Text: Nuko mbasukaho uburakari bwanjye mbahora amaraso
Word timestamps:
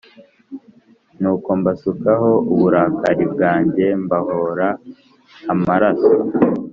Nuko 1.19 1.49
mbasukaho 1.59 2.29
uburakari 2.53 3.25
bwanjye 3.33 3.85
mbahora 4.03 4.67
amaraso 5.51 6.13